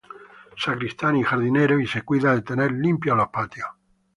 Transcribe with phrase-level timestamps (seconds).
[0.57, 3.67] Sacristán y jardinero y se cuida de tener limpios los patios.